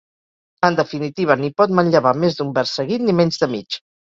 En 0.69 0.77
definitiva, 0.79 1.35
ni 1.43 1.51
pot 1.61 1.75
manllevar 1.81 2.15
més 2.25 2.41
d'un 2.41 2.51
vers 2.59 2.75
seguit 2.81 3.07
ni 3.07 3.17
menys 3.21 3.43
de 3.45 3.53
mig. 3.57 3.79